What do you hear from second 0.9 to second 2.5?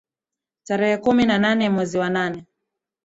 kumi na nane mwezi wa nane